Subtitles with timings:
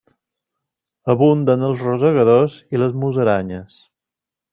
[1.13, 3.77] Abunden els rosegadors i les musaranyes.